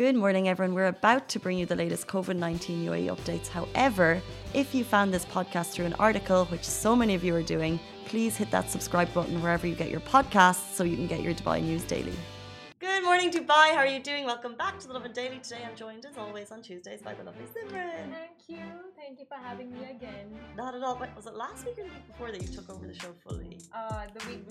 Good 0.00 0.16
morning, 0.16 0.48
everyone. 0.48 0.74
We're 0.74 0.86
about 0.86 1.28
to 1.28 1.38
bring 1.38 1.58
you 1.58 1.66
the 1.66 1.76
latest 1.76 2.06
COVID 2.06 2.36
19 2.36 2.86
UAE 2.86 3.14
updates. 3.14 3.48
However, 3.48 4.22
if 4.54 4.74
you 4.74 4.82
found 4.82 5.12
this 5.12 5.26
podcast 5.26 5.72
through 5.72 5.84
an 5.84 5.92
article, 5.98 6.46
which 6.46 6.64
so 6.64 6.96
many 6.96 7.14
of 7.14 7.22
you 7.22 7.34
are 7.34 7.42
doing, 7.42 7.78
please 8.06 8.34
hit 8.34 8.50
that 8.50 8.70
subscribe 8.70 9.12
button 9.12 9.42
wherever 9.42 9.66
you 9.66 9.74
get 9.74 9.90
your 9.90 10.00
podcasts 10.00 10.72
so 10.72 10.84
you 10.84 10.96
can 10.96 11.06
get 11.06 11.20
your 11.20 11.34
Dubai 11.34 11.62
news 11.62 11.84
daily. 11.84 12.14
Good 12.80 13.04
morning, 13.04 13.30
Dubai. 13.30 13.74
How 13.76 13.82
are 13.84 13.86
you 13.86 14.00
doing? 14.00 14.24
Welcome 14.24 14.54
back 14.54 14.78
to 14.80 14.88
the 14.88 14.94
Lovin 14.94 15.12
Daily. 15.12 15.38
Today 15.38 15.62
I'm 15.68 15.76
joined, 15.76 16.06
as 16.06 16.16
always, 16.16 16.50
on 16.50 16.62
Tuesdays 16.62 17.02
by 17.02 17.12
the 17.12 17.22
lovely 17.22 17.44
Simran. 17.52 18.10
Thank 18.10 18.40
you. 18.48 18.64
Thank 18.96 19.18
you 19.18 19.26
for 19.26 19.36
having 19.36 19.70
me 19.70 19.80
again. 19.90 20.28
Not 20.56 20.74
at 20.74 20.82
all. 20.82 20.96
Wait, 20.98 21.10
was 21.14 21.26
it 21.26 21.34
last 21.34 21.66
week 21.66 21.78
or 21.78 21.82
the 21.82 21.90
week 21.90 22.06
before 22.06 22.32
that 22.32 22.40
you 22.40 22.48
took 22.48 22.70
over 22.70 22.86
the 22.86 22.94
show 22.94 23.12
fully? 23.22 23.58
Uh, 23.74 24.06
the 24.16 24.26
week 24.26 24.46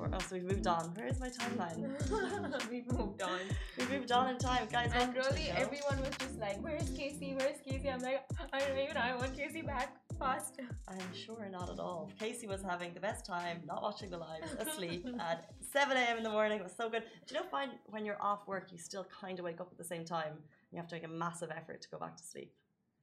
before 0.00 0.18
oh, 0.18 0.24
so 0.28 0.36
we've 0.36 0.44
moved 0.44 0.66
on. 0.66 0.84
Where 0.94 1.06
is 1.06 1.20
my 1.20 1.28
timeline? 1.28 2.70
We've 2.70 2.90
moved 2.92 3.22
on. 3.22 3.40
We've 3.76 3.90
moved 3.90 4.12
on 4.12 4.30
in 4.30 4.38
time, 4.38 4.66
guys. 4.70 4.90
And 4.94 5.14
welcome 5.14 5.22
to 5.22 5.28
the 5.28 5.34
really, 5.34 5.50
everyone 5.50 6.00
was 6.00 6.16
just 6.18 6.38
like, 6.38 6.62
"Where's 6.62 6.88
Casey? 6.90 7.34
Where's 7.38 7.60
Casey?" 7.66 7.90
I'm 7.90 8.00
like, 8.00 8.22
I 8.52 8.60
don't 8.60 8.78
even 8.78 8.94
know. 8.94 9.00
I 9.00 9.16
want 9.16 9.36
Casey 9.36 9.62
back 9.62 9.96
fast. 10.18 10.60
I'm 10.88 11.14
sure 11.14 11.48
not 11.50 11.70
at 11.70 11.78
all. 11.78 12.10
Casey 12.18 12.46
was 12.46 12.62
having 12.62 12.94
the 12.94 13.00
best 13.00 13.26
time, 13.26 13.62
not 13.66 13.82
watching 13.82 14.10
the 14.10 14.18
lives, 14.18 14.52
asleep 14.58 15.06
at 15.20 15.50
7 15.72 15.96
a.m. 15.96 16.18
in 16.18 16.22
the 16.22 16.30
morning. 16.30 16.58
It 16.58 16.64
was 16.64 16.76
so 16.76 16.88
good. 16.88 17.02
Do 17.26 17.34
you 17.34 17.40
know, 17.40 17.46
find 17.48 17.72
when 17.86 18.04
you're 18.04 18.22
off 18.22 18.46
work, 18.46 18.72
you 18.72 18.78
still 18.78 19.06
kind 19.20 19.38
of 19.38 19.44
wake 19.44 19.60
up 19.60 19.68
at 19.70 19.78
the 19.78 19.84
same 19.84 20.04
time. 20.04 20.34
You 20.72 20.78
have 20.78 20.88
to 20.88 20.94
make 20.94 21.04
a 21.04 21.08
massive 21.08 21.50
effort 21.50 21.82
to 21.82 21.88
go 21.90 21.98
back 21.98 22.16
to 22.16 22.22
sleep. 22.22 22.52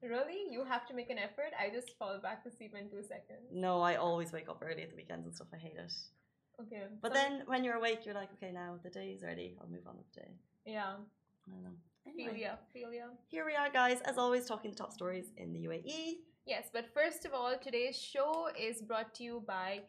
Really, 0.02 0.45
you 0.52 0.63
have 0.63 0.85
to 0.88 0.93
make 0.93 1.09
an 1.09 1.18
effort. 1.18 1.52
I 1.59 1.70
just 1.73 1.98
fall 1.98 2.20
back 2.21 2.43
to 2.43 2.52
sleep 2.52 2.73
in 2.79 2.88
two 2.88 3.02
seconds. 3.02 3.49
No, 3.52 3.82
I 3.82 3.95
always 3.95 4.32
wake 4.32 4.48
up 4.48 4.63
early 4.63 4.84
at 4.84 4.91
the 4.91 4.95
weekends 4.95 5.26
and 5.26 5.35
stuff. 5.35 5.48
I 5.54 5.57
hate 5.57 5.76
it. 5.77 5.91
Okay. 6.61 6.84
But 7.02 7.13
so- 7.13 7.20
then 7.20 7.43
when 7.45 7.63
you're 7.63 7.75
awake, 7.75 8.05
you're 8.05 8.16
like, 8.16 8.29
okay, 8.34 8.52
now 8.52 8.79
the 8.84 8.89
day 8.89 9.09
is 9.09 9.23
ready. 9.23 9.55
I'll 9.61 9.70
move 9.70 9.88
on 9.88 9.98
with 9.98 10.11
the 10.13 10.21
day. 10.21 10.31
yeah, 10.65 10.95
I 11.48 11.52
don't 11.52 11.63
know. 11.63 11.77
Anyway, 12.07 12.39
ya. 12.39 12.55
here 13.27 13.45
we 13.45 13.53
are, 13.55 13.70
guys. 13.70 13.99
As 14.05 14.17
always, 14.17 14.45
talking 14.45 14.71
the 14.71 14.77
top 14.77 14.93
stories 14.93 15.34
in 15.38 15.51
the. 15.51 15.59
UAE. 15.67 16.20
Yes, 16.45 16.70
but 16.71 16.85
first 16.93 17.26
of 17.26 17.34
all, 17.34 17.57
today's 17.62 17.98
show 17.98 18.48
is 18.57 18.82
brought 18.82 19.13
to 19.15 19.23
you 19.23 19.43
by 19.45 19.82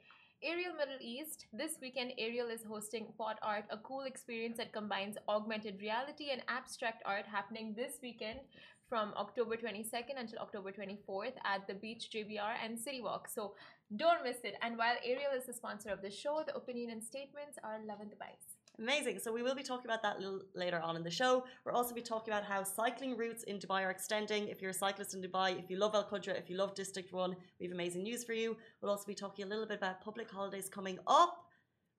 Ariel 0.42 0.74
Middle 0.74 0.98
East. 1.00 1.46
This 1.52 1.78
weekend, 1.80 2.12
Ariel 2.18 2.48
is 2.48 2.64
hosting 2.64 3.06
Pod 3.16 3.36
Art, 3.42 3.64
a 3.70 3.78
cool 3.78 4.02
experience 4.02 4.56
that 4.56 4.72
combines 4.72 5.16
augmented 5.28 5.80
reality 5.80 6.30
and 6.32 6.42
abstract 6.48 7.02
art 7.06 7.26
happening 7.26 7.74
this 7.76 7.98
weekend 8.02 8.40
from 8.88 9.12
October 9.16 9.56
22nd 9.56 10.16
until 10.16 10.38
October 10.38 10.72
24th 10.72 11.34
at 11.44 11.66
the 11.66 11.74
Beach 11.74 12.08
JBR 12.12 12.54
and 12.64 12.78
City 12.78 13.00
Walk. 13.02 13.28
So 13.28 13.54
don't 13.96 14.24
miss 14.24 14.38
it. 14.44 14.54
And 14.62 14.78
while 14.78 14.96
Ariel 15.04 15.32
is 15.36 15.44
the 15.46 15.52
sponsor 15.52 15.90
of 15.90 16.00
the 16.00 16.10
show, 16.10 16.42
the 16.46 16.54
opinion 16.56 16.90
and 16.90 17.02
statements 17.02 17.58
are 17.62 17.80
Lovin 17.86 18.08
Dubai's. 18.08 18.44
Amazing. 18.78 19.18
So 19.18 19.32
we 19.32 19.42
will 19.42 19.56
be 19.56 19.62
talking 19.62 19.86
about 19.90 20.02
that 20.02 20.18
a 20.18 20.20
little 20.20 20.42
later 20.54 20.80
on 20.80 20.96
in 20.96 21.02
the 21.02 21.10
show. 21.10 21.44
We'll 21.66 21.74
also 21.74 21.94
be 21.94 22.00
talking 22.00 22.32
about 22.32 22.44
how 22.44 22.62
cycling 22.62 23.16
routes 23.16 23.42
in 23.42 23.58
Dubai 23.58 23.82
are 23.82 23.90
extending. 23.90 24.48
If 24.48 24.62
you're 24.62 24.70
a 24.70 24.74
cyclist 24.74 25.14
in 25.14 25.20
Dubai, 25.20 25.58
if 25.58 25.68
you 25.68 25.78
love 25.78 25.94
Al 25.94 26.04
Qudra, 26.04 26.38
if 26.38 26.48
you 26.48 26.56
love 26.56 26.74
District 26.74 27.12
1, 27.12 27.36
we 27.58 27.66
have 27.66 27.72
amazing 27.74 28.04
news 28.04 28.24
for 28.24 28.34
you. 28.34 28.56
We'll 28.80 28.92
also 28.92 29.06
be 29.06 29.14
talking 29.14 29.44
a 29.44 29.48
little 29.48 29.66
bit 29.66 29.78
about 29.78 30.00
public 30.00 30.30
holidays 30.30 30.68
coming 30.68 30.98
up, 31.08 31.44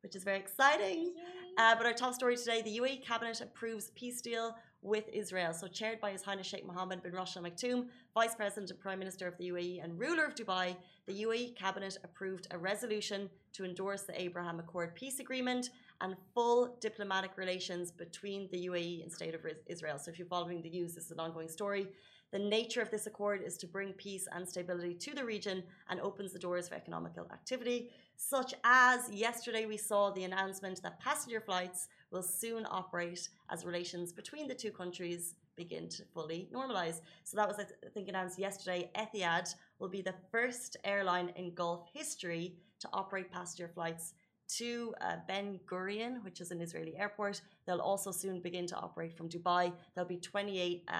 which 0.03 0.15
is 0.15 0.23
very 0.23 0.39
exciting. 0.39 1.13
Uh, 1.57 1.75
but 1.75 1.85
our 1.85 1.93
top 1.93 2.13
story 2.13 2.37
today 2.37 2.61
the 2.61 2.77
UAE 2.79 3.05
cabinet 3.05 3.41
approves 3.41 3.91
peace 3.95 4.21
deal 4.21 4.55
with 4.81 5.05
Israel. 5.11 5.53
So, 5.53 5.67
chaired 5.67 5.99
by 5.99 6.11
His 6.11 6.23
Highness 6.23 6.47
Sheikh 6.47 6.65
Mohammed 6.65 7.03
bin 7.03 7.11
Rashid 7.11 7.43
Al 7.43 7.49
Maktoum, 7.49 7.87
Vice 8.13 8.35
President 8.35 8.71
and 8.71 8.79
Prime 8.79 8.99
Minister 8.99 9.27
of 9.27 9.37
the 9.37 9.49
UAE 9.49 9.83
and 9.83 9.99
ruler 9.99 10.25
of 10.25 10.35
Dubai, 10.35 10.75
the 11.05 11.23
UAE 11.23 11.55
cabinet 11.55 11.97
approved 12.03 12.47
a 12.51 12.57
resolution 12.57 13.29
to 13.53 13.65
endorse 13.65 14.03
the 14.03 14.19
Abraham 14.19 14.59
Accord 14.59 14.95
peace 14.95 15.19
agreement 15.19 15.71
and 16.01 16.15
full 16.33 16.77
diplomatic 16.79 17.31
relations 17.35 17.91
between 17.91 18.47
the 18.51 18.67
UAE 18.67 19.03
and 19.03 19.11
State 19.11 19.35
of 19.35 19.41
Israel. 19.67 19.99
So, 19.99 20.11
if 20.11 20.17
you're 20.17 20.27
following 20.27 20.61
the 20.61 20.69
news, 20.69 20.95
this 20.95 21.05
is 21.05 21.11
an 21.11 21.19
ongoing 21.19 21.49
story. 21.49 21.87
The 22.31 22.39
nature 22.39 22.81
of 22.81 22.91
this 22.91 23.07
accord 23.07 23.41
is 23.43 23.57
to 23.57 23.67
bring 23.67 23.91
peace 23.93 24.27
and 24.31 24.47
stability 24.47 24.93
to 24.93 25.15
the 25.15 25.25
region 25.25 25.63
and 25.89 25.99
opens 25.99 26.31
the 26.31 26.37
doors 26.37 26.69
for 26.69 26.75
economical 26.75 27.25
activity, 27.33 27.89
such 28.17 28.53
as 28.63 29.09
yesterday 29.11 29.65
we 29.65 29.77
saw 29.77 30.11
the 30.11 30.25
announcement 30.25 30.81
that 30.83 30.99
passenger 30.99 31.41
flights 31.41 31.87
will 32.11 32.23
soon 32.23 32.65
operate 32.69 33.29
as 33.51 33.65
relations 33.65 34.11
between 34.11 34.47
the 34.47 34.55
two 34.55 34.71
countries 34.71 35.35
begin 35.55 35.89
to 35.89 36.03
fully 36.13 36.49
normalize. 36.53 37.01
So 37.23 37.37
that 37.37 37.47
was, 37.47 37.59
I 37.59 37.65
think, 37.93 38.07
announced 38.07 38.39
yesterday. 38.39 38.89
Etihad 38.95 39.53
will 39.79 39.89
be 39.89 40.01
the 40.01 40.15
first 40.31 40.77
airline 40.83 41.29
in 41.35 41.53
Gulf 41.53 41.81
history 41.93 42.55
to 42.79 42.89
operate 42.93 43.31
passenger 43.31 43.67
flights 43.67 44.13
to 44.57 44.93
uh, 45.01 45.17
Ben 45.27 45.59
Gurion, 45.69 46.23
which 46.23 46.41
is 46.41 46.49
an 46.51 46.59
Israeli 46.61 46.95
airport. 46.97 47.41
They'll 47.65 47.81
also 47.91 48.11
soon 48.11 48.41
begin 48.41 48.65
to 48.67 48.75
operate 48.75 49.15
from 49.15 49.29
Dubai. 49.29 49.71
There'll 49.93 50.07
be 50.07 50.17
28 50.17 50.83
uh, 50.87 50.93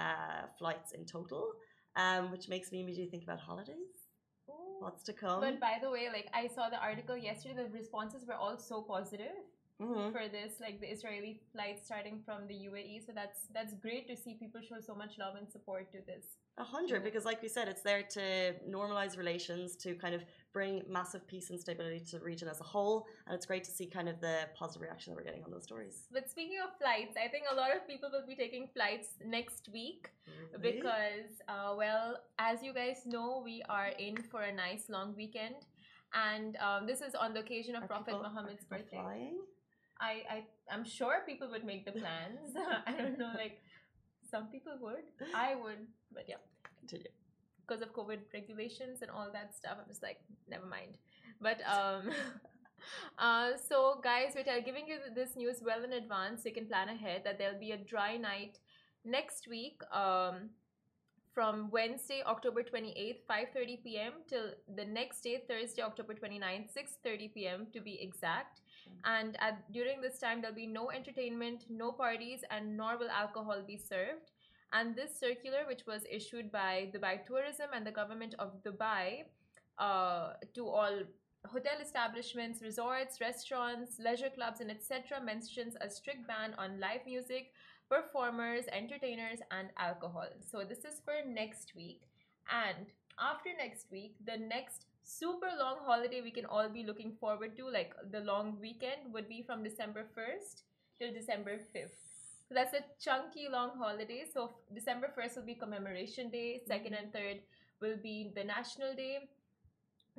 flights 0.57 0.91
in 0.91 1.05
total, 1.05 1.53
um, 1.95 2.31
which 2.31 2.47
makes 2.47 2.71
me 2.71 2.81
immediately 2.81 3.09
think 3.09 3.23
about 3.23 3.39
holidays. 3.39 3.99
What's 4.79 5.03
to 5.03 5.13
come? 5.13 5.41
But 5.41 5.59
by 5.59 5.75
the 5.81 5.89
way, 5.89 6.07
like 6.11 6.29
I 6.33 6.47
saw 6.47 6.69
the 6.69 6.81
article 6.81 7.17
yesterday, 7.17 7.55
the 7.55 7.65
responses 7.65 8.25
were 8.25 8.35
all 8.35 8.57
so 8.57 8.81
positive. 8.81 9.35
Mhm. 9.79 10.11
for 10.11 10.27
this, 10.27 10.59
like 10.59 10.77
the 10.81 10.89
Israeli 10.95 11.33
flight 11.53 11.77
starting 11.87 12.17
from 12.25 12.39
the 12.47 12.57
UAE. 12.69 12.99
So 13.05 13.11
that's 13.19 13.39
that's 13.55 13.73
great 13.85 14.07
to 14.11 14.15
see 14.23 14.33
people 14.43 14.61
show 14.69 14.79
so 14.89 14.93
much 14.93 15.17
love 15.17 15.35
and 15.39 15.47
support 15.49 15.83
to 15.93 15.99
this. 16.11 16.25
A 16.57 16.63
hundred, 16.75 16.99
because 17.07 17.23
like 17.23 17.41
we 17.41 17.47
said, 17.47 17.65
it's 17.73 17.81
there 17.89 18.03
to 18.17 18.23
normalize 18.77 19.13
relations, 19.17 19.77
to 19.83 19.89
kind 19.95 20.13
of 20.13 20.21
bring 20.57 20.73
massive 20.97 21.23
peace 21.31 21.47
and 21.51 21.57
stability 21.65 22.01
to 22.11 22.19
the 22.19 22.25
region 22.31 22.47
as 22.53 22.59
a 22.59 22.67
whole. 22.73 22.97
And 23.25 23.31
it's 23.35 23.45
great 23.51 23.63
to 23.69 23.71
see 23.77 23.85
kind 23.97 24.09
of 24.09 24.19
the 24.19 24.37
positive 24.61 24.81
reaction 24.81 25.07
that 25.13 25.17
we're 25.17 25.29
getting 25.29 25.45
on 25.45 25.51
those 25.51 25.63
stories. 25.63 25.95
But 26.11 26.29
speaking 26.29 26.59
of 26.65 26.69
flights, 26.77 27.15
I 27.25 27.27
think 27.29 27.45
a 27.49 27.55
lot 27.61 27.71
of 27.73 27.87
people 27.87 28.09
will 28.11 28.27
be 28.27 28.35
taking 28.35 28.67
flights 28.75 29.07
next 29.37 29.69
week 29.71 30.11
because, 30.61 31.31
uh, 31.47 31.73
well, 31.77 32.17
as 32.37 32.61
you 32.63 32.73
guys 32.73 33.05
know, 33.05 33.41
we 33.49 33.63
are 33.69 33.91
in 33.97 34.17
for 34.31 34.41
a 34.41 34.51
nice 34.53 34.89
long 34.89 35.15
weekend. 35.15 35.55
And 36.13 36.57
um, 36.57 36.85
this 36.87 37.01
is 37.01 37.15
on 37.15 37.33
the 37.33 37.39
occasion 37.39 37.75
of 37.75 37.83
Are 37.83 37.87
Prophet 37.87 38.07
people- 38.07 38.23
Muhammad's 38.23 38.65
birthday. 38.65 38.97
Flying? 38.97 39.39
I, 40.01 40.23
I, 40.29 40.43
I'm 40.71 40.85
sure 40.85 41.23
people 41.25 41.49
would 41.51 41.65
make 41.65 41.85
the 41.85 41.91
plans. 41.91 42.55
I 42.87 42.91
don't 42.93 43.19
know, 43.19 43.31
like 43.35 43.61
some 44.29 44.47
people 44.47 44.73
would. 44.81 45.03
I 45.35 45.55
would, 45.55 45.87
but 46.13 46.25
yeah. 46.27 46.35
Continue. 46.79 47.11
because 47.67 47.81
of 47.83 47.93
COVID 47.93 48.19
regulations 48.33 49.01
and 49.01 49.11
all 49.11 49.29
that 49.31 49.55
stuff. 49.55 49.77
I'm 49.79 49.87
just 49.87 50.01
like, 50.01 50.17
never 50.49 50.65
mind. 50.65 50.97
But 51.41 51.59
um, 51.67 52.09
uh, 53.19 53.51
so 53.67 53.99
guys, 54.03 54.33
we're 54.35 54.61
giving 54.61 54.87
you 54.87 54.97
this 55.13 55.35
news 55.35 55.61
well 55.63 55.83
in 55.83 55.93
advance. 55.93 56.43
So 56.43 56.49
you 56.49 56.55
can 56.55 56.65
plan 56.65 56.89
ahead 56.89 57.21
that 57.25 57.37
there'll 57.37 57.59
be 57.59 57.71
a 57.71 57.77
dry 57.77 58.17
night 58.17 58.59
next 59.05 59.47
week. 59.47 59.81
Um, 59.93 60.49
from 61.31 61.69
Wednesday, 61.71 62.21
October 62.25 62.63
28th, 62.63 63.19
5:30 63.29 63.83
p.m. 63.83 64.13
till 64.27 64.47
the 64.75 64.83
next 64.83 65.21
day, 65.21 65.41
Thursday, 65.47 65.81
October 65.81 66.13
29th, 66.13 66.73
6:30 66.75 67.33
p.m. 67.33 67.67
to 67.71 67.79
be 67.79 68.01
exact. 68.01 68.61
And 69.05 69.37
at 69.39 69.71
during 69.71 70.01
this 70.01 70.19
time, 70.19 70.41
there'll 70.41 70.55
be 70.55 70.67
no 70.67 70.91
entertainment, 70.91 71.65
no 71.69 71.91
parties, 71.91 72.43
and 72.51 72.75
nor 72.75 72.97
will 72.97 73.09
alcohol 73.09 73.63
be 73.65 73.77
served. 73.77 74.31
And 74.71 74.95
this 74.95 75.19
circular, 75.19 75.65
which 75.67 75.85
was 75.87 76.03
issued 76.09 76.51
by 76.51 76.91
Dubai 76.93 77.25
Tourism 77.25 77.69
and 77.73 77.85
the 77.85 77.91
government 77.91 78.35
of 78.37 78.63
Dubai 78.63 79.23
uh, 79.77 80.33
to 80.53 80.67
all 80.67 80.99
hotel 81.47 81.79
establishments, 81.81 82.61
resorts, 82.61 83.21
restaurants, 83.21 83.97
leisure 83.99 84.29
clubs, 84.29 84.59
and 84.59 84.69
etc., 84.69 85.21
mentions 85.23 85.75
a 85.81 85.89
strict 85.89 86.27
ban 86.27 86.53
on 86.57 86.79
live 86.79 87.05
music, 87.05 87.51
performers, 87.89 88.65
entertainers, 88.71 89.39
and 89.51 89.69
alcohol. 89.77 90.27
So 90.51 90.63
this 90.63 90.79
is 90.79 91.01
for 91.03 91.27
next 91.27 91.73
week. 91.75 92.01
And 92.51 92.87
after 93.19 93.49
next 93.57 93.87
week, 93.91 94.15
the 94.25 94.37
next 94.37 94.85
super 95.09 95.49
long 95.59 95.77
holiday 95.85 96.21
we 96.21 96.31
can 96.31 96.45
all 96.45 96.69
be 96.69 96.83
looking 96.83 97.13
forward 97.19 97.57
to, 97.57 97.67
like 97.67 97.93
the 98.11 98.19
long 98.21 98.57
weekend, 98.61 99.11
would 99.13 99.27
be 99.27 99.41
from 99.41 99.63
December 99.63 100.05
1st 100.15 100.61
till 100.99 101.13
December 101.13 101.57
5th. 101.75 101.97
So 102.47 102.55
that's 102.55 102.73
a 102.73 102.83
chunky 102.99 103.47
long 103.51 103.71
holiday. 103.77 104.23
So 104.31 104.51
December 104.73 105.11
1st 105.17 105.37
will 105.37 105.45
be 105.45 105.55
commemoration 105.55 106.29
day, 106.29 106.61
2nd 106.69 106.93
and 106.99 107.13
3rd 107.13 107.39
will 107.81 107.97
be 108.01 108.31
the 108.35 108.43
national 108.43 108.93
day. 108.95 109.29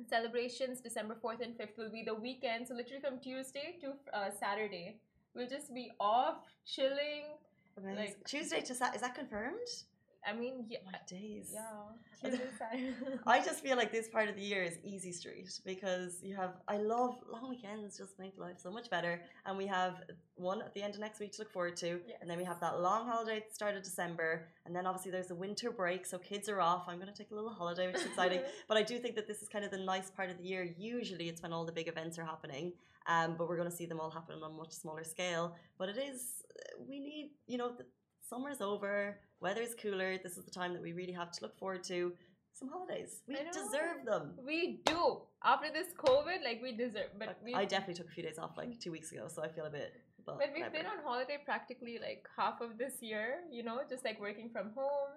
Celebrations 0.09 0.81
December 0.81 1.15
4th 1.23 1.41
and 1.41 1.57
5th 1.57 1.77
will 1.77 1.91
be 1.91 2.03
the 2.03 2.15
weekend. 2.15 2.67
So 2.67 2.73
literally 2.73 3.01
from 3.01 3.19
Tuesday 3.19 3.77
to 3.81 3.93
uh, 4.17 4.29
Saturday, 4.31 4.97
we'll 5.35 5.47
just 5.47 5.73
be 5.73 5.91
off, 5.99 6.37
chilling. 6.65 7.23
Amazing. 7.77 7.97
Like- 7.97 8.23
Tuesday 8.25 8.61
to 8.61 8.73
Saturday, 8.75 8.95
is 8.97 9.01
that 9.01 9.15
confirmed? 9.15 9.67
I 10.27 10.33
mean, 10.33 10.65
yeah. 10.69 10.79
My 10.85 10.99
days. 11.07 11.53
Yeah. 11.53 11.71
I 13.27 13.43
just 13.43 13.63
feel 13.63 13.75
like 13.75 13.91
this 13.91 14.07
part 14.07 14.29
of 14.29 14.35
the 14.35 14.41
year 14.41 14.63
is 14.63 14.77
easy 14.83 15.11
street 15.11 15.59
because 15.65 16.19
you 16.21 16.35
have 16.35 16.53
I 16.67 16.77
love 16.77 17.15
long 17.31 17.49
weekends 17.49 17.97
just 17.97 18.19
make 18.19 18.37
life 18.37 18.57
so 18.57 18.69
much 18.69 18.89
better. 18.89 19.21
And 19.45 19.57
we 19.57 19.65
have 19.67 20.03
one 20.35 20.61
at 20.61 20.73
the 20.73 20.83
end 20.83 20.93
of 20.93 20.99
next 20.99 21.19
week 21.19 21.31
to 21.33 21.41
look 21.41 21.51
forward 21.51 21.75
to. 21.77 21.99
And 22.21 22.29
then 22.29 22.37
we 22.37 22.43
have 22.43 22.59
that 22.59 22.79
long 22.79 23.07
holiday 23.07 23.37
at 23.37 23.49
the 23.49 23.55
start 23.55 23.75
of 23.75 23.83
December. 23.83 24.47
And 24.65 24.75
then 24.75 24.85
obviously 24.85 25.11
there's 25.11 25.27
the 25.27 25.35
winter 25.35 25.71
break 25.71 26.05
so 26.05 26.17
kids 26.19 26.47
are 26.49 26.61
off. 26.61 26.83
I'm 26.87 26.97
going 26.99 27.11
to 27.11 27.17
take 27.17 27.31
a 27.31 27.35
little 27.35 27.53
holiday 27.53 27.87
which 27.87 27.97
is 27.97 28.05
exciting. 28.05 28.41
But 28.67 28.77
I 28.77 28.83
do 28.83 28.99
think 28.99 29.15
that 29.15 29.27
this 29.27 29.41
is 29.41 29.49
kind 29.49 29.65
of 29.65 29.71
the 29.71 29.79
nice 29.79 30.11
part 30.11 30.29
of 30.29 30.37
the 30.37 30.43
year. 30.43 30.63
Usually 30.77 31.27
it's 31.29 31.41
when 31.41 31.53
all 31.53 31.65
the 31.65 31.71
big 31.71 31.87
events 31.87 32.17
are 32.19 32.25
happening 32.25 32.73
um, 33.07 33.35
but 33.37 33.49
we're 33.49 33.57
going 33.57 33.69
to 33.69 33.75
see 33.75 33.85
them 33.85 33.99
all 33.99 34.11
happen 34.11 34.35
on 34.41 34.51
a 34.51 34.53
much 34.53 34.71
smaller 34.71 35.03
scale. 35.03 35.55
But 35.77 35.89
it 35.89 35.97
is 35.97 36.43
we 36.87 36.99
need 36.99 37.31
you 37.47 37.57
know 37.57 37.71
the 37.77 37.85
summer's 38.31 38.61
over, 38.61 39.17
weather's 39.41 39.75
cooler. 39.81 40.17
This 40.17 40.37
is 40.37 40.45
the 40.45 40.51
time 40.51 40.71
that 40.73 40.81
we 40.81 40.93
really 40.93 41.11
have 41.11 41.31
to 41.33 41.39
look 41.43 41.57
forward 41.59 41.83
to 41.85 42.13
some 42.53 42.69
holidays. 42.69 43.21
We 43.27 43.35
deserve 43.51 44.05
them. 44.05 44.33
We 44.45 44.81
do. 44.85 45.21
After 45.43 45.67
this 45.77 45.87
COVID, 45.97 46.39
like 46.43 46.59
we 46.61 46.71
deserve. 46.71 47.09
But 47.19 47.39
we, 47.43 47.53
I 47.53 47.65
definitely 47.65 47.95
took 47.95 48.07
a 48.07 48.11
few 48.11 48.23
days 48.23 48.39
off 48.39 48.51
like 48.57 48.79
two 48.79 48.91
weeks 48.91 49.11
ago, 49.11 49.27
so 49.27 49.43
I 49.43 49.49
feel 49.49 49.65
a 49.65 49.69
bit. 49.69 49.93
But, 50.25 50.37
but 50.39 50.49
we've 50.53 50.71
been 50.71 50.85
on 50.85 50.99
holiday 51.03 51.39
practically 51.43 51.99
like 51.99 52.25
half 52.37 52.61
of 52.61 52.77
this 52.77 52.95
year. 53.01 53.39
You 53.51 53.63
know, 53.63 53.81
just 53.89 54.05
like 54.05 54.19
working 54.21 54.49
from 54.49 54.71
home. 54.75 55.11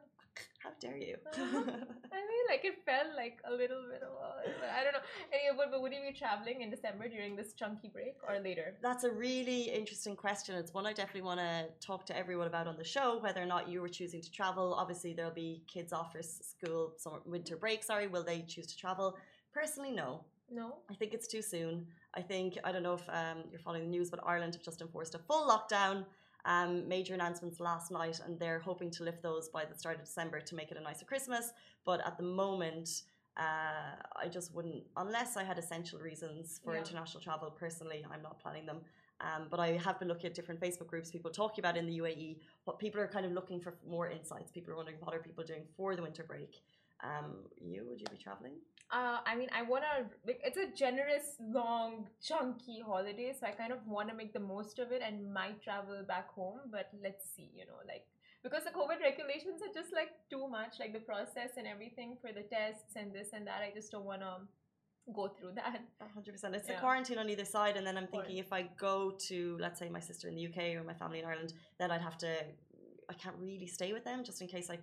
How 0.58 0.70
dare 0.80 0.96
you? 0.96 1.16
I 1.26 1.40
uh-huh. 1.40 1.60
mean, 1.60 1.86
like 2.50 2.64
it 2.64 2.76
felt 2.84 3.16
like 3.16 3.38
a 3.44 3.52
little 3.52 3.82
bit 3.90 4.02
of. 4.02 4.12
a- 4.12 4.78
I 4.78 4.82
don't 4.84 4.92
know. 4.92 5.04
Anyway, 5.32 5.56
but, 5.56 5.70
but 5.70 5.82
would 5.82 5.92
you 5.92 6.00
be 6.10 6.16
traveling 6.16 6.62
in 6.62 6.70
December 6.70 7.08
during 7.08 7.36
this 7.36 7.52
chunky 7.52 7.88
break 7.88 8.16
or 8.28 8.38
later? 8.40 8.74
That's 8.82 9.04
a 9.04 9.10
really 9.10 9.62
interesting 9.62 10.16
question. 10.16 10.54
It's 10.56 10.72
one 10.74 10.86
I 10.86 10.92
definitely 10.92 11.22
want 11.22 11.40
to 11.40 11.66
talk 11.84 12.06
to 12.06 12.16
everyone 12.16 12.46
about 12.46 12.66
on 12.66 12.76
the 12.76 12.84
show, 12.84 13.18
whether 13.20 13.42
or 13.42 13.46
not 13.46 13.68
you 13.68 13.80
were 13.80 13.88
choosing 13.88 14.20
to 14.20 14.30
travel. 14.30 14.74
Obviously, 14.74 15.12
there'll 15.14 15.32
be 15.32 15.62
kids 15.66 15.92
off 15.92 16.12
for 16.12 16.22
school, 16.22 16.92
summer, 16.96 17.20
winter 17.24 17.56
break, 17.56 17.82
sorry. 17.82 18.06
Will 18.08 18.24
they 18.24 18.42
choose 18.42 18.66
to 18.68 18.76
travel? 18.76 19.16
Personally, 19.52 19.92
no. 19.92 20.24
No. 20.50 20.76
I 20.90 20.94
think 20.94 21.14
it's 21.14 21.26
too 21.26 21.42
soon. 21.42 21.86
I 22.14 22.20
think, 22.20 22.58
I 22.64 22.72
don't 22.72 22.82
know 22.82 22.94
if 22.94 23.08
um, 23.08 23.44
you're 23.50 23.60
following 23.60 23.84
the 23.84 23.88
news, 23.88 24.10
but 24.10 24.20
Ireland 24.24 24.54
have 24.54 24.62
just 24.62 24.80
enforced 24.82 25.14
a 25.14 25.18
full 25.18 25.48
lockdown. 25.48 26.04
Um, 26.46 26.86
major 26.86 27.14
announcements 27.14 27.58
last 27.58 27.90
night, 27.90 28.20
and 28.24 28.38
they're 28.38 28.58
hoping 28.58 28.90
to 28.92 29.02
lift 29.02 29.22
those 29.22 29.48
by 29.48 29.64
the 29.64 29.74
start 29.74 29.96
of 29.98 30.04
December 30.04 30.40
to 30.40 30.54
make 30.54 30.70
it 30.70 30.76
a 30.76 30.80
nicer 30.80 31.06
Christmas. 31.06 31.52
But 31.86 32.06
at 32.06 32.18
the 32.18 32.22
moment, 32.24 33.02
uh, 33.38 33.96
I 34.14 34.28
just 34.30 34.54
wouldn't, 34.54 34.84
unless 34.96 35.36
I 35.36 35.42
had 35.42 35.58
essential 35.58 35.98
reasons 36.00 36.60
for 36.62 36.74
Yeah. 36.74 36.80
international 36.80 37.20
travel. 37.22 37.50
Personally, 37.50 38.06
I'm 38.10 38.22
not 38.22 38.38
planning 38.40 38.66
them. 38.66 38.84
Um, 39.20 39.48
but 39.48 39.60
I 39.60 39.72
have 39.78 39.98
been 39.98 40.08
looking 40.08 40.26
at 40.26 40.34
different 40.34 40.60
Facebook 40.60 40.88
groups, 40.88 41.10
people 41.10 41.30
talking 41.30 41.62
about 41.62 41.76
in 41.76 41.86
the 41.86 41.94
UAE. 41.94 42.40
What 42.64 42.78
people 42.78 43.00
are 43.00 43.08
kind 43.08 43.24
of 43.24 43.32
looking 43.32 43.60
for 43.60 43.78
more 43.86 44.10
insights. 44.10 44.50
People 44.50 44.72
are 44.72 44.76
wondering 44.76 44.98
what 45.00 45.14
are 45.14 45.20
people 45.20 45.44
doing 45.44 45.66
for 45.76 45.94
the 45.96 46.02
winter 46.02 46.24
break. 46.24 46.62
Um, 47.04 47.44
you 47.60 47.84
would 47.88 48.00
you 48.00 48.06
be 48.10 48.16
traveling? 48.16 48.54
Uh, 48.90 49.18
I 49.26 49.34
mean, 49.34 49.48
I 49.54 49.62
wanna 49.62 50.08
like 50.26 50.40
it's 50.44 50.56
a 50.56 50.68
generous, 50.74 51.36
long, 51.40 52.06
chunky 52.22 52.80
holiday, 52.84 53.34
so 53.38 53.46
I 53.46 53.52
kind 53.52 53.72
of 53.72 53.86
want 53.86 54.08
to 54.08 54.14
make 54.14 54.32
the 54.32 54.40
most 54.54 54.78
of 54.78 54.92
it 54.92 55.02
and 55.06 55.32
might 55.32 55.62
travel 55.62 56.02
back 56.06 56.28
home. 56.32 56.60
But 56.70 56.90
let's 57.02 57.24
see, 57.34 57.50
you 57.54 57.66
know, 57.66 57.80
like 57.86 58.06
because 58.42 58.64
the 58.64 58.70
COVID 58.70 59.00
regulations 59.02 59.60
are 59.62 59.72
just 59.74 59.92
like 59.92 60.10
too 60.30 60.48
much, 60.48 60.74
like 60.80 60.92
the 60.92 61.00
process 61.00 61.50
and 61.58 61.66
everything 61.66 62.16
for 62.20 62.32
the 62.32 62.42
tests 62.42 62.92
and 62.96 63.12
this 63.12 63.28
and 63.32 63.46
that. 63.46 63.60
I 63.62 63.70
just 63.74 63.90
don't 63.92 64.04
wanna 64.04 64.38
go 65.12 65.28
through 65.28 65.52
that. 65.60 65.80
hundred 66.14 66.32
percent. 66.32 66.54
It's 66.54 66.66
the 66.66 66.74
Yeah. 66.74 66.80
quarantine 66.80 67.18
on 67.18 67.28
either 67.28 67.44
side, 67.44 67.76
and 67.76 67.86
then 67.86 67.96
I'm 67.98 68.06
thinking 68.06 68.38
if 68.38 68.52
I 68.52 68.62
go 68.78 69.10
to, 69.28 69.58
let's 69.60 69.78
say, 69.78 69.88
my 69.90 70.00
sister 70.00 70.28
in 70.28 70.34
the 70.36 70.46
UK 70.48 70.76
or 70.76 70.84
my 70.84 70.94
family 70.94 71.18
in 71.18 71.26
Ireland, 71.26 71.52
then 71.78 71.90
I'd 71.90 72.00
have 72.02 72.16
to. 72.18 72.30
I 73.10 73.12
can't 73.14 73.36
really 73.36 73.66
stay 73.66 73.92
with 73.92 74.04
them 74.04 74.24
just 74.24 74.40
in 74.40 74.48
case 74.48 74.70
I, 74.70 74.78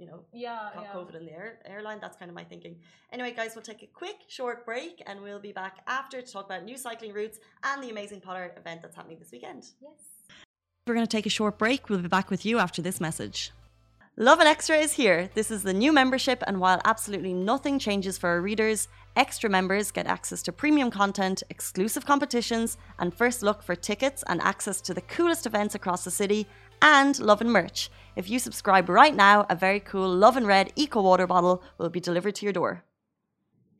you 0.00 0.06
know, 0.06 0.24
Yeah, 0.32 0.70
caught 0.74 0.84
yeah. 0.84 0.92
COVID 0.92 1.14
in 1.14 1.26
the 1.26 1.32
air, 1.32 1.58
airline. 1.66 1.98
That's 2.00 2.16
kind 2.16 2.30
of 2.30 2.34
my 2.34 2.44
thinking. 2.44 2.76
Anyway, 3.12 3.32
guys, 3.36 3.52
we'll 3.54 3.62
take 3.62 3.82
a 3.82 3.86
quick 3.86 4.16
short 4.28 4.64
break, 4.64 5.02
and 5.06 5.20
we'll 5.20 5.38
be 5.38 5.52
back 5.52 5.78
after 5.86 6.22
to 6.22 6.32
talk 6.32 6.46
about 6.46 6.64
new 6.64 6.78
cycling 6.78 7.12
routes 7.12 7.38
and 7.62 7.82
the 7.82 7.90
amazing 7.90 8.20
Potter 8.20 8.52
event 8.56 8.80
that's 8.82 8.96
happening 8.96 9.18
this 9.18 9.30
weekend. 9.30 9.66
Yes. 9.80 10.00
We're 10.86 10.94
going 10.94 11.06
to 11.06 11.16
take 11.16 11.26
a 11.26 11.30
short 11.30 11.58
break. 11.58 11.88
We'll 11.88 12.00
be 12.00 12.08
back 12.08 12.30
with 12.30 12.46
you 12.46 12.58
after 12.58 12.80
this 12.80 13.00
message. 13.00 13.52
Lovin 14.16 14.46
Extra 14.46 14.76
is 14.76 14.92
here. 14.92 15.30
This 15.34 15.50
is 15.50 15.62
the 15.62 15.72
new 15.72 15.92
membership, 15.92 16.42
and 16.46 16.60
while 16.60 16.80
absolutely 16.84 17.32
nothing 17.32 17.78
changes 17.78 18.18
for 18.18 18.28
our 18.28 18.40
readers, 18.40 18.88
extra 19.16 19.48
members 19.48 19.90
get 19.90 20.06
access 20.06 20.42
to 20.42 20.52
premium 20.52 20.90
content, 20.90 21.42
exclusive 21.48 22.04
competitions, 22.06 22.76
and 22.98 23.14
first 23.14 23.42
look 23.42 23.62
for 23.62 23.74
tickets 23.74 24.24
and 24.26 24.40
access 24.42 24.80
to 24.82 24.94
the 24.94 25.00
coolest 25.02 25.46
events 25.46 25.74
across 25.74 26.04
the 26.04 26.10
city, 26.10 26.46
and 26.82 27.18
Lovin 27.18 27.50
merch. 27.50 27.90
If 28.16 28.28
you 28.28 28.38
subscribe 28.38 28.88
right 28.88 29.14
now, 29.14 29.46
a 29.48 29.54
very 29.54 29.80
cool 29.80 30.08
Love 30.08 30.36
and 30.36 30.46
Red 30.46 30.72
Eco 30.76 31.02
Water 31.02 31.26
bottle 31.26 31.62
will 31.78 31.90
be 31.90 32.00
delivered 32.00 32.34
to 32.36 32.46
your 32.46 32.52
door. 32.52 32.84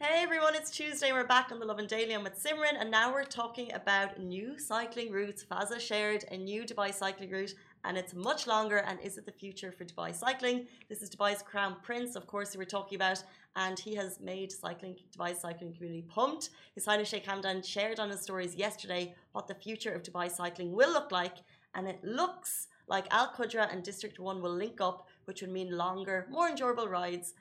Hey 0.02 0.22
everyone, 0.22 0.54
it's 0.54 0.70
Tuesday. 0.70 1.12
We're 1.12 1.26
back 1.26 1.52
on 1.52 1.60
the 1.60 1.66
Lovin 1.66 1.86
Daily. 1.86 2.14
I'm 2.14 2.22
with 2.22 2.42
Simran, 2.42 2.80
and 2.80 2.90
now 2.90 3.12
we're 3.12 3.24
talking 3.24 3.70
about 3.74 4.18
new 4.18 4.58
cycling 4.58 5.12
routes. 5.12 5.44
Fazza 5.44 5.78
shared 5.78 6.24
a 6.30 6.38
new 6.38 6.62
Dubai 6.64 6.94
cycling 6.94 7.28
route, 7.30 7.52
and 7.84 7.98
it's 7.98 8.14
much 8.14 8.46
longer. 8.46 8.78
And 8.78 8.98
is 9.00 9.18
it 9.18 9.26
the 9.26 9.32
future 9.32 9.70
for 9.70 9.84
Dubai 9.84 10.14
cycling? 10.14 10.66
This 10.88 11.02
is 11.02 11.10
Dubai's 11.10 11.42
Crown 11.42 11.76
Prince, 11.82 12.16
of 12.16 12.26
course, 12.26 12.54
who 12.54 12.58
we're 12.58 12.64
talking 12.64 12.96
about, 12.96 13.22
and 13.56 13.78
he 13.78 13.94
has 13.96 14.18
made 14.20 14.50
cycling 14.50 14.96
Dubai's 15.14 15.42
cycling 15.42 15.74
community 15.74 16.06
pumped. 16.08 16.48
His 16.74 16.86
Highness 16.86 17.08
Sheikh 17.08 17.26
Hamdan 17.26 17.62
shared 17.62 18.00
on 18.00 18.08
his 18.08 18.22
stories 18.22 18.54
yesterday 18.54 19.14
what 19.32 19.48
the 19.48 19.54
future 19.54 19.92
of 19.92 20.02
Dubai 20.02 20.30
cycling 20.30 20.72
will 20.72 20.92
look 20.94 21.12
like, 21.12 21.36
and 21.74 21.86
it 21.86 22.02
looks 22.02 22.68
like 22.90 23.06
Al 23.12 23.28
Qudra 23.36 23.72
and 23.72 23.82
District 23.82 24.18
1 24.18 24.42
will 24.42 24.52
link 24.52 24.80
up, 24.80 25.06
which 25.26 25.40
would 25.40 25.52
mean 25.52 25.76
longer, 25.76 26.26
more 26.28 26.48
enjoyable 26.48 26.88
rides 26.88 27.34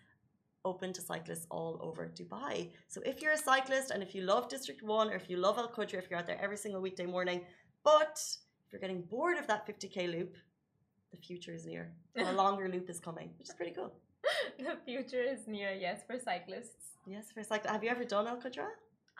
open 0.63 0.93
to 0.93 1.01
cyclists 1.01 1.47
all 1.49 1.79
over 1.81 2.11
Dubai. 2.19 2.69
So 2.87 3.01
if 3.05 3.21
you're 3.21 3.31
a 3.31 3.37
cyclist 3.37 3.89
and 3.91 4.03
if 4.03 4.13
you 4.13 4.21
love 4.21 4.47
District 4.47 4.83
1 4.83 5.09
or 5.09 5.15
if 5.15 5.29
you 5.29 5.37
love 5.37 5.57
Al 5.57 5.69
Qudra, 5.69 5.95
if 5.95 6.09
you're 6.09 6.19
out 6.19 6.27
there 6.27 6.39
every 6.41 6.57
single 6.57 6.81
weekday 6.81 7.05
morning, 7.05 7.41
but 7.83 8.21
if 8.63 8.71
you're 8.71 8.81
getting 8.81 9.01
bored 9.01 9.37
of 9.37 9.47
that 9.47 9.65
50k 9.67 10.11
loop, 10.11 10.35
the 11.11 11.17
future 11.17 11.53
is 11.53 11.65
near. 11.65 11.91
A 12.17 12.33
longer 12.43 12.69
loop 12.69 12.87
is 12.89 12.99
coming, 12.99 13.31
which 13.39 13.49
is 13.49 13.55
pretty 13.55 13.71
cool. 13.71 13.91
the 14.59 14.77
future 14.85 15.23
is 15.23 15.47
near, 15.47 15.71
yes, 15.71 16.01
for 16.05 16.19
cyclists. 16.19 16.83
Yes, 17.07 17.31
for 17.33 17.41
cyclists. 17.43 17.71
Have 17.71 17.83
you 17.83 17.89
ever 17.89 18.03
done 18.03 18.27
Al 18.27 18.37
Qudra? 18.37 18.67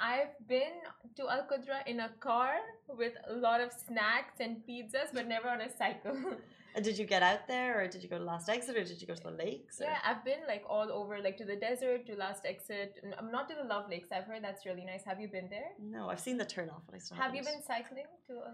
I've 0.01 0.35
been 0.47 0.77
to 1.17 1.27
Al 1.29 1.43
Qudra 1.49 1.85
in 1.85 1.99
a 1.99 2.09
car 2.19 2.53
with 2.87 3.13
a 3.27 3.33
lot 3.33 3.59
of 3.61 3.71
snacks 3.73 4.35
and 4.39 4.57
pizzas, 4.67 5.09
but 5.13 5.27
never 5.27 5.49
on 5.49 5.61
a 5.61 5.69
cycle. 5.77 6.15
And 6.75 6.85
did 6.85 6.99
you 6.99 7.05
get 7.05 7.23
out 7.23 7.47
there 7.47 7.81
or 7.81 7.87
did 7.87 8.03
you 8.03 8.09
go 8.09 8.19
to 8.19 8.23
Last 8.23 8.47
Exit 8.47 8.77
or 8.77 8.83
did 8.83 9.01
you 9.01 9.07
go 9.07 9.15
to 9.15 9.23
the 9.23 9.31
lakes? 9.31 9.81
or- 9.81 9.85
yeah, 9.85 9.97
I've 10.05 10.23
been 10.23 10.41
like 10.47 10.63
all 10.69 10.91
over, 10.91 11.19
like 11.19 11.35
to 11.37 11.43
the 11.43 11.55
desert, 11.55 12.05
to 12.05 12.15
Last 12.15 12.45
Exit. 12.45 13.03
I'm 13.17 13.31
not 13.31 13.49
to 13.49 13.55
the 13.55 13.63
Love 13.67 13.89
Lakes. 13.89 14.09
I've 14.11 14.25
heard 14.25 14.43
that's 14.43 14.67
really 14.67 14.85
nice. 14.85 15.03
Have 15.03 15.19
you 15.19 15.27
been 15.27 15.49
there? 15.49 15.71
No, 15.81 16.09
I've 16.11 16.19
seen 16.19 16.37
the 16.37 16.45
turn 16.45 16.69
off, 16.69 16.83
but 16.85 16.93
I 16.93 16.99
still 16.99 17.17
Have 17.17 17.33
you 17.33 17.43
been 17.43 17.63
cycling 17.65 18.05
to 18.27 18.33
uh, 18.37 18.51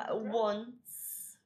Uh, 0.00 0.14
Qudra? 0.14 0.30
once. 0.32 1.36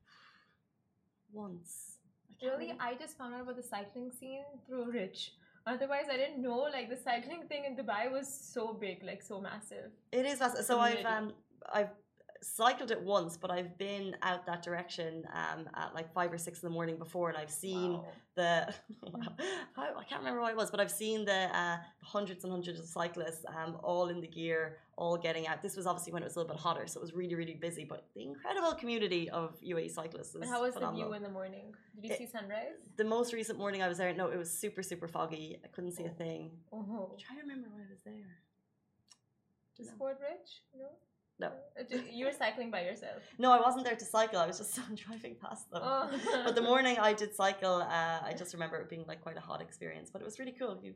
Once. 1.33 1.99
I 2.41 2.47
Really, 2.47 2.59
remember. 2.67 2.85
I 2.85 2.95
just 2.95 3.19
found 3.19 3.35
out 3.35 3.41
about 3.43 3.57
the 3.57 3.63
cycling 3.65 4.13
scene 4.13 4.45
through 4.67 4.93
Rich. 4.93 5.33
Otherwise, 5.67 6.07
I 6.11 6.17
didn't 6.17 6.43
know 6.43 6.61
like 6.77 6.89
the 6.89 6.97
cycling 6.97 7.43
thing 7.49 7.65
in 7.65 7.77
Dubai 7.77 8.11
was 8.11 8.27
so 8.29 8.73
big, 8.73 9.03
like 9.05 9.23
so 9.23 9.41
massive. 9.41 9.91
It 10.11 10.27
is 10.27 10.39
fast. 10.39 10.65
So 10.67 10.81
I've 10.81 11.05
um 11.05 11.33
I've 11.73 11.91
cycled 12.43 12.91
it 12.91 13.01
once, 13.01 13.37
but 13.37 13.51
I've 13.51 13.79
been 13.79 14.17
out 14.23 14.45
that 14.47 14.63
direction 14.63 15.25
um 15.33 15.69
at 15.75 15.95
like 15.95 16.13
five 16.13 16.33
or 16.33 16.39
six 16.39 16.63
in 16.63 16.69
the 16.69 16.73
morning 16.75 16.97
before, 16.97 17.29
and 17.29 17.39
I've 17.39 17.51
seen 17.51 17.93
Wow. 17.93 18.05
the 18.35 18.75
I 19.77 20.05
can't 20.09 20.21
remember 20.21 20.41
what 20.41 20.51
it 20.51 20.57
was, 20.57 20.71
but 20.71 20.81
I've 20.81 20.91
seen 20.91 21.25
the 21.25 21.41
uh, 21.57 21.77
hundreds 22.03 22.45
and 22.45 22.53
hundreds 22.53 22.81
of 22.81 22.87
cyclists 22.87 23.45
um 23.57 23.79
all 23.83 24.09
in 24.09 24.21
the 24.21 24.27
gear, 24.27 24.79
all 24.97 25.17
getting 25.17 25.47
out. 25.47 25.63
This 25.63 25.77
was 25.77 25.87
obviously 25.87 26.13
when 26.13 26.23
it 26.23 26.27
was 26.27 26.37
a 26.37 26.41
little 26.41 26.53
bit 26.55 26.61
hotter, 26.61 26.87
so 26.87 26.99
it 27.01 27.03
was 27.03 27.13
really 27.15 27.35
really 27.35 27.55
busy. 27.55 27.85
But 27.85 28.07
the 28.15 28.23
incredible 28.25 28.73
community 28.75 29.31
of 29.31 29.61
UAE 29.63 29.91
cyclists 29.91 30.35
is 30.35 30.49
how 30.49 30.63
was 30.63 30.75
phenomenal. 30.75 31.01
the 31.01 31.07
view 31.09 31.15
in 31.17 31.23
the 31.23 31.31
morning? 31.41 31.75
Did 31.95 32.05
you 32.05 32.11
It- 32.13 32.19
see 32.19 32.27
sunrise? 32.27 32.79
the 32.97 33.05
most 33.05 33.33
recent 33.33 33.59
morning 33.59 33.83
I 33.83 33.89
was 33.89 33.99
there, 33.99 34.13
no, 34.15 34.29
it 34.29 34.37
was 34.39 34.51
super 34.51 34.83
super 34.83 35.09
foggy. 35.09 35.59
I 35.65 35.69
couldn't 35.69 35.93
see 35.93 36.05
a 36.05 36.11
thing. 36.23 36.51
Oh, 36.73 37.11
I'm 37.13 37.19
trying 37.19 37.39
to 37.39 37.43
remember 37.47 37.69
when 37.71 37.83
I 37.87 37.91
was 37.91 38.03
there. 38.05 38.31
to 39.77 39.83
No. 39.85 39.91
Sport 39.93 40.19
Rich? 40.21 40.51
No. 40.75 40.89
No. 41.39 41.49
Uh, 41.79 41.97
You 42.11 42.27
were 42.27 42.33
cycling 42.33 42.71
by 42.71 42.83
yourself. 42.83 43.23
No, 43.39 43.51
I 43.51 43.61
wasn't 43.61 43.85
there 43.85 43.97
to 43.97 44.05
cycle. 44.05 44.39
I 44.39 44.47
was 44.47 44.59
just 44.59 44.79
driving 45.07 45.35
past 45.43 45.71
them. 45.71 45.83
Oh. 45.85 46.11
but 46.45 46.55
the 46.55 46.63
morning 46.63 46.99
I 46.99 47.13
did 47.13 47.35
cycle, 47.35 47.77
uh, 47.83 48.21
I 48.29 48.33
just 48.37 48.53
remember 48.53 48.77
it 48.77 48.89
being 48.89 49.05
like 49.09 49.23
quite 49.23 49.37
a 49.37 49.41
hot 49.41 49.61
experience. 49.61 50.11
But 50.13 50.23
it 50.23 50.25
was 50.25 50.39
really 50.39 50.53
cool. 50.53 50.79
You, 50.83 50.95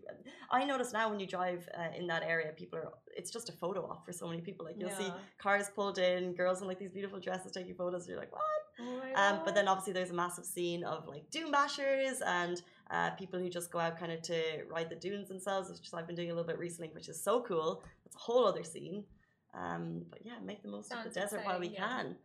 I 0.50 0.64
notice 0.64 0.92
now 0.92 1.08
when 1.10 1.18
you 1.18 1.26
drive 1.26 1.68
uh, 1.76 1.96
in 1.96 2.06
that 2.08 2.22
area, 2.22 2.52
people 2.52 2.78
are. 2.78 2.92
It's 3.16 3.30
just 3.30 3.48
a 3.48 3.52
photo 3.52 3.80
op 3.90 4.04
for 4.06 4.12
so 4.12 4.28
many 4.28 4.40
people. 4.42 4.66
Like 4.66 4.76
you'll 4.78 4.90
see 4.90 5.10
cars 5.38 5.70
pulled 5.74 5.98
in, 5.98 6.34
girls 6.34 6.60
in 6.60 6.68
like 6.68 6.78
these 6.78 6.92
beautiful 6.92 7.18
dresses 7.18 7.52
taking 7.52 7.74
photos. 7.74 8.06
You're 8.06 8.18
like, 8.18 8.32
what? 8.32 8.42
Oh 8.78 9.00
Um, 9.14 9.40
but 9.44 9.54
then 9.54 9.68
obviously 9.68 9.94
there's 9.94 10.10
a 10.10 10.14
massive 10.14 10.44
scene 10.44 10.84
of 10.84 11.08
like 11.08 11.30
dune 11.30 11.50
bashers 11.50 12.18
and 12.26 12.60
uh, 12.90 13.10
people 13.12 13.40
who 13.40 13.48
just 13.48 13.72
go 13.72 13.78
out 13.78 13.98
kind 13.98 14.12
of 14.12 14.20
to 14.22 14.36
ride 14.70 14.90
the 14.90 14.96
dunes 14.96 15.28
themselves, 15.28 15.70
which 15.70 15.88
I've 15.94 16.06
been 16.06 16.14
doing 16.14 16.30
a 16.30 16.34
little 16.34 16.46
bit 16.46 16.58
recently, 16.58 16.90
which 16.94 17.08
is 17.08 17.20
so 17.22 17.40
cool. 17.40 17.82
It's 18.04 18.14
a 18.14 18.18
whole 18.18 18.46
other 18.46 18.62
scene. 18.62 19.04
Um, 19.56 20.02
but 20.10 20.20
yeah, 20.24 20.34
make 20.44 20.62
the 20.62 20.68
most 20.68 20.92
of 20.92 21.02
the 21.04 21.10
desert 21.10 21.42
while 21.44 21.58
we 21.58 21.68
yeah. 21.68 21.86
can. 21.86 22.16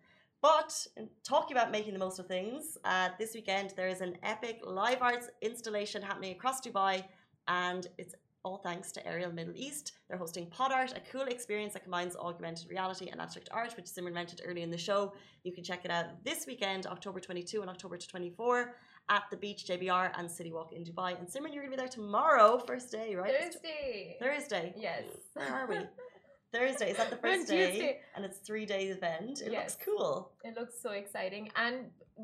But 0.41 0.87
in 0.97 1.07
talking 1.23 1.55
about 1.55 1.71
making 1.71 1.93
the 1.93 1.99
most 1.99 2.17
of 2.19 2.25
things, 2.27 2.77
uh, 2.83 3.09
this 3.19 3.33
weekend 3.35 3.73
there 3.75 3.87
is 3.87 4.01
an 4.01 4.17
epic 4.23 4.59
live 4.63 5.01
arts 5.01 5.29
installation 5.41 6.01
happening 6.01 6.31
across 6.31 6.61
Dubai, 6.61 7.03
and 7.47 7.87
it's 7.99 8.15
all 8.43 8.57
thanks 8.57 8.91
to 8.91 9.07
Ariel 9.07 9.31
Middle 9.31 9.53
East. 9.55 9.93
They're 10.07 10.17
hosting 10.17 10.47
Pod 10.47 10.71
Art, 10.71 10.97
a 10.97 11.11
cool 11.11 11.27
experience 11.27 11.73
that 11.73 11.83
combines 11.83 12.15
augmented 12.15 12.69
reality 12.71 13.09
and 13.11 13.21
abstract 13.21 13.49
art, 13.51 13.73
which 13.77 13.85
Simran 13.85 14.13
mentioned 14.13 14.41
earlier 14.43 14.63
in 14.63 14.71
the 14.71 14.77
show. 14.77 15.13
You 15.43 15.51
can 15.51 15.63
check 15.63 15.85
it 15.85 15.91
out 15.91 16.23
this 16.23 16.47
weekend, 16.47 16.87
October 16.87 17.19
22 17.19 17.61
and 17.61 17.69
October 17.69 17.97
24, 17.97 18.75
at 19.09 19.23
the 19.29 19.37
Beach 19.37 19.65
JBR 19.67 20.11
and 20.17 20.29
City 20.29 20.51
Walk 20.51 20.73
in 20.73 20.83
Dubai. 20.83 21.19
And 21.19 21.27
Simran, 21.27 21.53
you're 21.53 21.63
going 21.63 21.71
to 21.71 21.71
be 21.71 21.75
there 21.75 21.87
tomorrow, 21.87 22.57
first 22.65 22.91
day, 22.91 23.15
right? 23.15 23.31
Thursday. 23.31 24.17
Thursday. 24.19 24.73
Yes. 24.75 25.03
Where 25.35 25.53
are 25.53 25.67
we? 25.67 25.77
Thursday. 26.53 26.91
Is 26.91 26.97
that 26.97 27.09
the 27.09 27.15
first 27.25 27.47
day? 27.47 27.71
Tuesday. 27.71 27.99
And 28.15 28.25
it's 28.25 28.39
three 28.39 28.65
days 28.65 28.95
event. 28.95 29.41
It 29.41 29.51
Yes. 29.51 29.71
looks 29.71 29.77
cool. 29.85 30.31
It 30.43 30.55
looks 30.59 30.75
so 30.81 30.91
exciting. 30.91 31.49
And 31.55 31.75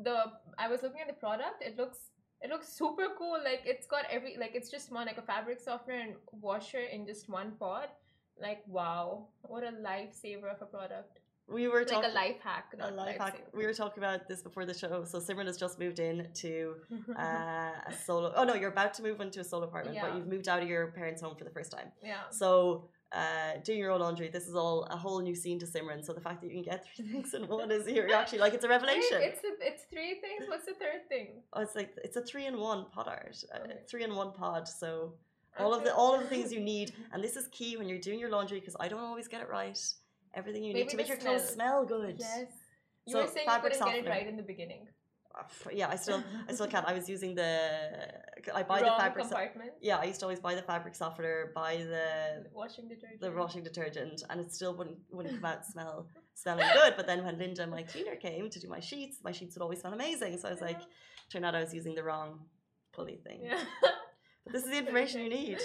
the 0.04 0.16
I 0.58 0.68
was 0.68 0.82
looking 0.82 1.00
at 1.00 1.08
the 1.08 1.14
product. 1.26 1.62
It 1.62 1.76
looks 1.76 1.98
it 2.40 2.50
looks 2.50 2.68
super 2.68 3.08
cool. 3.18 3.36
Like 3.42 3.62
it's 3.64 3.86
got 3.86 4.04
every 4.10 4.36
like 4.38 4.52
it's 4.54 4.70
just 4.70 4.92
one 4.92 5.06
like 5.06 5.18
a 5.18 5.22
fabric 5.22 5.60
softener 5.60 5.96
and 5.98 6.14
washer 6.32 6.80
in 6.80 7.06
just 7.06 7.28
one 7.28 7.52
pot. 7.58 7.90
Like 8.40 8.62
wow, 8.68 9.26
what 9.42 9.64
a 9.64 9.72
lifesaver 9.72 10.48
of 10.54 10.62
a 10.62 10.66
product. 10.66 11.18
We 11.50 11.66
were 11.66 11.78
Like 11.78 11.88
talking 11.88 12.10
a 12.10 12.14
life 12.14 12.36
hack. 12.44 12.66
a 12.78 12.90
life 12.90 13.16
hack. 13.16 13.36
lifesaver. 13.38 13.56
We 13.58 13.64
were 13.64 13.72
talking 13.72 14.00
about 14.04 14.28
this 14.28 14.42
before 14.42 14.66
the 14.66 14.74
show. 14.74 15.02
So 15.04 15.18
Simran 15.18 15.46
has 15.46 15.56
just 15.56 15.78
moved 15.78 15.98
in 15.98 16.28
to 16.34 16.74
uh, 17.18 17.22
a 17.86 17.92
solo. 18.04 18.32
Oh 18.36 18.44
no, 18.44 18.54
you're 18.54 18.70
about 18.70 18.92
to 18.94 19.02
move 19.02 19.20
into 19.22 19.40
a 19.40 19.44
solo 19.44 19.64
apartment, 19.64 19.96
but 20.00 20.14
you've 20.14 20.26
moved 20.28 20.46
out 20.46 20.62
of 20.62 20.68
your 20.68 20.88
parents' 20.88 21.22
home 21.22 21.34
for 21.36 21.44
the 21.44 21.50
first 21.50 21.72
time. 21.72 21.90
yeah. 22.04 22.28
So 22.30 22.90
uh, 23.12 23.58
doing 23.64 23.78
your 23.78 23.90
own 23.90 24.00
laundry, 24.00 24.28
this 24.28 24.46
is 24.46 24.54
all 24.54 24.84
a 24.84 24.96
whole 24.96 25.20
new 25.20 25.34
scene 25.34 25.58
to 25.60 25.66
Simran. 25.66 26.04
So 26.04 26.12
the 26.12 26.20
fact 26.20 26.40
that 26.42 26.48
you 26.48 26.54
can 26.54 26.62
get 26.62 26.84
three 26.94 27.06
things 27.12 27.34
in 27.34 27.48
one 27.48 27.70
is 27.70 27.88
you're 27.88 28.12
actually 28.14 28.38
like 28.40 28.54
it's 28.54 28.64
a 28.64 28.68
revelation. 28.68 29.18
It's 29.20 29.42
a, 29.44 29.48
it's 29.66 29.84
three 29.90 30.20
things. 30.20 30.48
What's 30.48 30.66
the 30.66 30.74
third 30.74 31.08
thing? 31.08 31.42
oh, 31.54 31.62
it's 31.62 31.74
like 31.74 31.90
it's 32.04 32.16
a 32.16 32.22
three 32.22 32.46
in 32.46 32.58
one 32.58 32.86
pod 32.92 33.08
art, 33.08 33.42
uh, 33.54 33.58
Okay. 33.64 33.78
three 33.88 34.04
in 34.04 34.14
one 34.14 34.32
pod. 34.32 34.68
So 34.68 35.14
all 35.58 35.72
of 35.74 35.84
the 35.84 35.94
all 35.94 36.14
of 36.14 36.20
the 36.22 36.26
things 36.34 36.52
you 36.52 36.60
need, 36.60 36.92
and 37.12 37.22
this 37.24 37.36
is 37.36 37.48
key 37.48 37.76
when 37.76 37.88
you're 37.88 37.98
doing 37.98 38.18
your 38.18 38.30
laundry 38.30 38.60
because 38.60 38.76
I 38.78 38.88
don't 38.88 39.00
always 39.00 39.26
get 39.28 39.40
it 39.40 39.48
right. 39.48 39.78
Everything 40.34 40.62
you 40.62 40.74
need 40.74 40.88
to 40.90 40.96
make 40.96 41.08
your 41.08 41.16
clothes 41.16 41.48
smell. 41.48 41.86
smell 41.86 42.00
good. 42.00 42.16
Yes. 42.18 42.46
You 43.06 43.14
So 43.14 43.20
were 43.22 43.26
saying 43.28 43.46
you 43.48 43.60
couldn't 43.62 43.84
get 43.86 43.94
it 44.04 44.08
right 44.08 44.26
in 44.28 44.36
the 44.36 44.42
beginning. 44.42 44.86
Yeah, 45.72 45.88
I 45.88 45.96
still 45.96 46.22
I 46.48 46.52
still 46.52 46.66
can't. 46.66 46.86
I 46.86 46.92
was 46.94 47.08
using 47.08 47.34
the 47.34 47.52
I 48.54 48.62
buy 48.62 48.80
the 48.80 48.86
Wrong 48.86 48.98
fabric. 48.98 49.24
so- 49.26 49.30
compartment. 49.36 49.72
yeah, 49.80 49.98
I 49.98 50.04
used 50.04 50.20
to 50.20 50.26
always 50.26 50.40
buy 50.40 50.54
the 50.54 50.62
fabric 50.62 50.94
softener, 50.94 51.52
buy 51.54 51.76
the 51.76 52.46
washing 52.52 52.88
detergent. 52.88 53.20
the 53.20 53.30
washing 53.30 53.62
detergent, 53.62 54.24
and 54.30 54.40
it 54.40 54.52
still 54.52 54.74
wouldn't 54.76 54.98
wouldn't 55.12 55.34
come 55.36 55.44
out 55.44 55.64
smell 55.64 56.06
smelling 56.34 56.66
good. 56.74 56.94
But 56.96 57.06
then 57.06 57.24
when 57.24 57.38
Linda, 57.38 57.66
my 57.66 57.82
cleaner, 57.82 58.16
came 58.16 58.50
to 58.50 58.58
do 58.58 58.68
my 58.68 58.80
sheets, 58.80 59.18
my 59.22 59.32
sheets 59.32 59.54
would 59.54 59.62
always 59.62 59.80
smell 59.80 59.92
amazing. 59.92 60.38
So 60.38 60.48
I 60.48 60.52
was 60.52 60.60
like, 60.60 60.80
turned 61.30 61.44
out 61.44 61.54
I 61.54 61.60
was 61.60 61.72
using 61.74 61.94
the 61.94 62.02
wrong 62.02 62.40
pulley 62.92 63.18
thing. 63.26 63.40
Yeah. 63.44 63.60
But 64.44 64.52
this 64.54 64.64
is 64.64 64.70
the 64.70 64.78
information 64.78 65.20
you 65.20 65.28
need. 65.28 65.58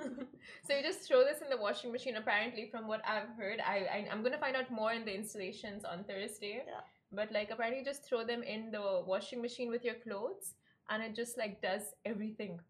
so 0.66 0.74
you 0.76 0.82
just 0.82 1.00
throw 1.08 1.24
this 1.24 1.40
in 1.40 1.48
the 1.48 1.56
washing 1.56 1.90
machine. 1.90 2.16
Apparently, 2.16 2.68
from 2.70 2.86
what 2.86 3.00
I've 3.08 3.30
heard, 3.38 3.58
I, 3.74 3.76
I 3.96 4.08
I'm 4.12 4.22
gonna 4.22 4.36
find 4.38 4.54
out 4.54 4.70
more 4.70 4.92
in 4.92 5.06
the 5.06 5.14
installations 5.14 5.82
on 5.82 6.04
Thursday. 6.04 6.62
Yeah. 6.66 6.80
But 7.12 7.32
like 7.32 7.50
apparently, 7.50 7.80
you 7.80 7.84
just 7.84 8.04
throw 8.04 8.24
them 8.24 8.42
in 8.42 8.70
the 8.70 9.02
washing 9.06 9.40
machine 9.40 9.70
with 9.70 9.84
your 9.84 9.94
clothes, 9.94 10.54
and 10.90 11.02
it 11.02 11.14
just 11.14 11.38
like 11.38 11.62
does 11.62 11.94
everything. 12.04 12.60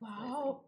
Wow. 0.00 0.62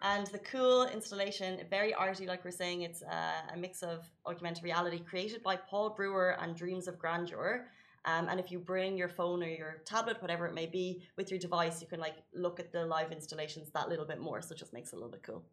And 0.00 0.26
the 0.28 0.38
cool 0.38 0.86
installation, 0.88 1.60
very 1.70 1.92
arty, 1.94 2.26
like 2.26 2.44
we're 2.44 2.50
saying, 2.50 2.82
it's 2.82 3.02
uh, 3.02 3.42
a 3.54 3.56
mix 3.56 3.82
of 3.82 4.04
augmented 4.26 4.64
reality 4.64 4.98
created 4.98 5.42
by 5.42 5.54
Paul 5.56 5.90
Brewer 5.90 6.36
and 6.40 6.56
Dreams 6.56 6.88
of 6.88 6.98
Grandeur. 6.98 7.68
Um, 8.04 8.26
and 8.28 8.40
if 8.40 8.50
you 8.50 8.58
bring 8.58 8.96
your 8.96 9.08
phone 9.08 9.42
or 9.44 9.48
your 9.48 9.82
tablet, 9.84 10.20
whatever 10.20 10.46
it 10.46 10.54
may 10.54 10.66
be, 10.66 11.04
with 11.16 11.30
your 11.30 11.38
device, 11.38 11.80
you 11.80 11.86
can 11.86 12.00
like 12.00 12.16
look 12.34 12.58
at 12.58 12.72
the 12.72 12.84
live 12.84 13.12
installations 13.12 13.70
that 13.72 13.88
little 13.88 14.06
bit 14.06 14.18
more. 14.18 14.40
So 14.42 14.54
it 14.54 14.58
just 14.58 14.72
makes 14.72 14.92
it 14.92 14.96
a 14.96 14.98
little 14.98 15.12
bit 15.12 15.22
cool. 15.22 15.44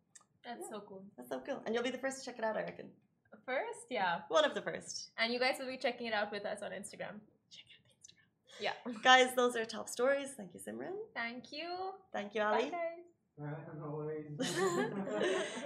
That's 0.44 0.62
Yeah. 0.62 0.78
so 0.78 0.84
cool. 0.88 1.04
That's 1.16 1.30
so 1.30 1.42
cool. 1.46 1.62
And 1.66 1.76
you'll 1.76 1.84
be 1.84 1.92
the 1.92 2.00
first 2.00 2.20
to 2.20 2.26
check 2.26 2.40
it 2.40 2.44
out, 2.44 2.58
I 2.58 2.64
reckon. 2.64 2.90
First, 3.50 3.86
yeah, 3.90 4.20
One 4.38 4.46
of 4.46 4.54
the 4.54 4.62
first. 4.62 5.10
and 5.18 5.34
you 5.34 5.40
guys 5.40 5.56
will 5.60 5.66
be 5.76 5.78
checking 5.86 6.06
it 6.06 6.14
out 6.14 6.30
with 6.32 6.46
us 6.46 6.60
on 6.62 6.70
Instagram. 6.70 7.16
Check 7.56 7.66
out 7.74 7.82
the 7.88 7.94
Instagram. 7.98 8.64
Yeah. 8.66 8.74
Guys, 9.10 9.30
those 9.40 9.56
are 9.56 9.66
top 9.66 9.90
stories. 9.90 10.30
Thank 10.38 10.50
you, 10.54 10.60
Simran. 10.66 10.94
Thank 11.16 11.52
you. 11.52 11.68
Thank 12.14 12.36
you, 12.36 12.42
Bye, 12.42 12.54
Ali. 12.54 12.72
guys. 12.78 13.00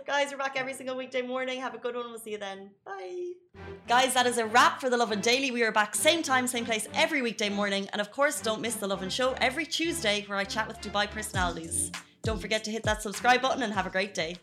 Guys, 0.07 0.31
we're 0.31 0.37
back 0.37 0.55
every 0.55 0.73
single 0.79 0.95
weekday 0.95 1.23
morning. 1.23 1.59
Have 1.59 1.73
a 1.73 1.77
good 1.85 1.95
one. 1.95 2.05
We'll 2.11 2.19
see 2.19 2.31
you 2.31 2.37
then. 2.37 2.69
Bye. 2.85 3.31
Guys, 3.87 4.13
that 4.13 4.27
is 4.27 4.37
a 4.37 4.45
wrap 4.45 4.79
for 4.79 4.89
The 4.89 4.95
Lovin 5.03 5.19
Daily. 5.19 5.51
We 5.51 5.63
are 5.63 5.71
back 5.73 5.93
same 5.95 6.21
time, 6.23 6.45
same 6.47 6.65
place 6.65 6.87
every 6.93 7.21
weekday 7.21 7.49
morning. 7.49 7.89
And 7.91 7.99
of 7.99 8.11
course, 8.11 8.39
don't 8.41 8.61
miss 8.61 8.75
The 8.75 8.87
Lovin 8.87 9.09
Show 9.09 9.33
every 9.41 9.65
Tuesday 9.65 10.23
where 10.27 10.37
I 10.37 10.45
chat 10.45 10.69
with 10.69 10.79
Dubai 10.81 11.05
personalities. 11.09 11.91
Don't 12.21 12.39
forget 12.39 12.63
to 12.65 12.71
hit 12.71 12.83
that 12.83 13.01
subscribe 13.01 13.41
button 13.41 13.63
and 13.63 13.73
have 13.73 13.87
a 13.87 13.89
great 13.97 14.13
day. 14.13 14.37